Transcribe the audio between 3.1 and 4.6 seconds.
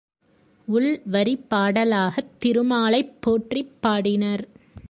போற்றிப் பாடினர்.